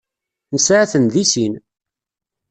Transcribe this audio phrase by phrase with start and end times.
[0.53, 1.53] Nesɛa-ten deg sin.